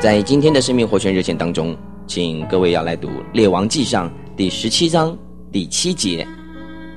[0.00, 1.76] 在今天的生命活泉热线当中，
[2.06, 5.14] 请各位要来读《列王纪上》第十七章
[5.52, 6.26] 第七节。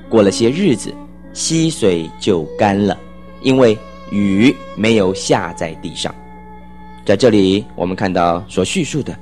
[0.08, 0.90] 过了些日子，
[1.34, 2.98] 溪水就干了，
[3.42, 3.76] 因为
[4.10, 6.14] 雨没有下在地上。
[7.04, 9.14] 在这里，我们看到所叙述的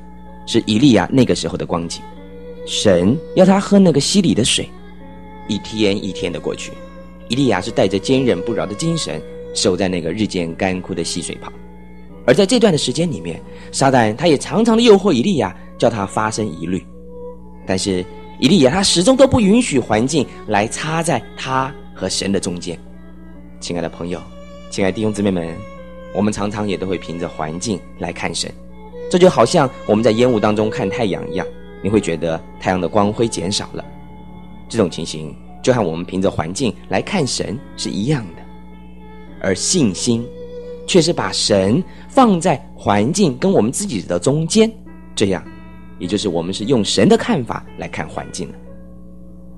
[0.46, 2.00] 是以利亚那个时候的光景。
[2.64, 4.70] 神要他喝那个溪里的水，
[5.48, 6.70] 一天一天的过去，
[7.26, 9.20] 以利亚是带着坚忍不饶的精神，
[9.56, 11.52] 守在那个日渐干枯的溪水旁。
[12.26, 13.40] 而在这段的时间里面，
[13.72, 16.84] 撒旦他也常常的诱惑以利亚，叫他发生疑虑。
[17.66, 18.04] 但是
[18.38, 22.78] 以利亚他始终都不允许环境来插在他和神的中间。
[23.60, 24.20] 亲爱的朋友，
[24.70, 25.52] 亲爱的弟兄姊妹们，
[26.14, 28.52] 我们常常也都会凭着环境来看神，
[29.10, 31.46] 这就好像我们在烟雾当中看太阳一样，
[31.82, 33.84] 你会觉得太阳的光辉减少了。
[34.68, 38.42] 这种情形就和我们凭着环境来看神是一样的，
[39.40, 40.24] 而信心。
[40.86, 44.70] 却是把神放在环境跟我们自己的中间，
[45.14, 45.44] 这样，
[45.98, 48.54] 也就是我们是用神的看法来看环境了。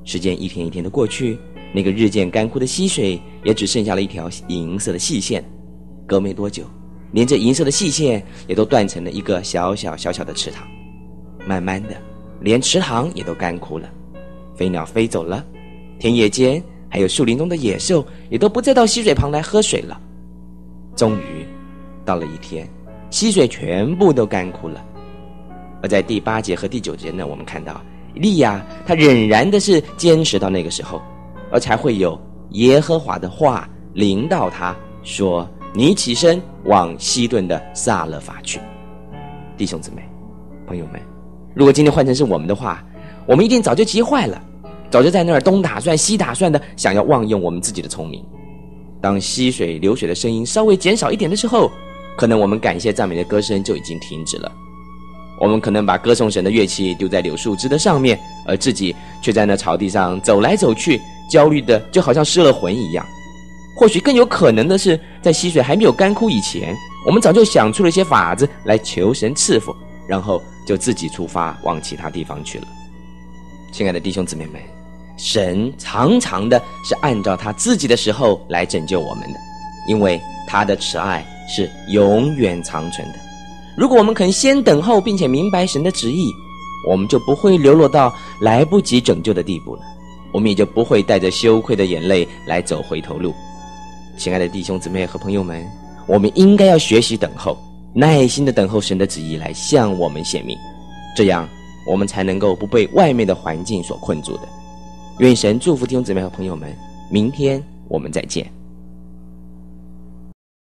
[0.05, 1.39] 时间一天一天的过去，
[1.73, 5.43] 那个日渐干枯的溪水也只剩下了一条银色的细线。
[6.07, 6.65] 隔没多久，
[7.13, 10.67] 连这银色的细线也都断成了一个小小小小的池塘。
[11.47, 11.97] 慢慢的，
[12.41, 13.91] 连池塘也都干枯了，
[14.55, 15.43] 飞鸟飞走了，
[15.99, 19.99] 田野间还有树林中的野兽也都不再到溪水旁来喝水了。
[20.97, 21.47] 终于，
[22.05, 22.69] 到了一天，
[23.11, 24.85] 溪水全部都干枯了。
[25.83, 27.81] 而在第八节和第九节呢，我们看到
[28.15, 31.03] 利亚他仍然的是坚持到那个时候，
[31.51, 32.19] 而才会有
[32.51, 38.61] 耶和华的话临到他说：“你起身往西顿的撒勒法去。”
[39.59, 40.03] 弟兄姊妹、
[40.67, 41.01] 朋友们，
[41.55, 42.83] 如果今天换成是我们的话，
[43.27, 44.41] 我们一定早就急坏了，
[44.91, 48.25] 早就在那儿东打算西打算的，想要妄用我们自己的聪明。
[49.05, 51.71] 当溪水流水的声音稍微减少一点的时候，
[52.17, 54.51] 可能我们感谢赞美的歌声就已经停止了。
[55.39, 60.99] 我们可能把歌颂神的乐器丢在柳树枝的上面，而自己却在那草地上走来走去，
[61.31, 63.07] 焦虑的就好像失了魂一样。
[63.77, 66.75] 或许更有可能的是，在溪水还没有干枯以前，
[67.07, 69.77] 我们早就想出了一些法子来求神赐福，
[70.09, 72.67] 然后就自己出发往其他地方去了。
[73.71, 74.84] 亲爱的弟兄姊妹们。
[75.17, 79.39] 神常常的是按照他自己的时候来拯救我们的，
[79.89, 83.15] 因为他的慈爱是永远长存的。
[83.77, 86.33] 如果我们肯先等候，并且明白神的旨意，
[86.89, 89.83] 我们就不会流落到来不及拯救的地步了，
[90.33, 93.33] 我们也就不会带着羞愧的眼泪来走回头路。
[94.17, 95.67] 亲爱的弟兄姊妹和朋友们，
[96.07, 97.57] 我们应该要学习等候，
[97.93, 100.57] 耐心的等候神的旨意来向我们显明，
[101.17, 101.49] 这样
[101.87, 104.43] 我们才能够不被外面的环境所困住的。
[105.19, 106.75] 愿神祝福弟兄姊妹和朋友们，
[107.09, 108.54] 明天我们再见。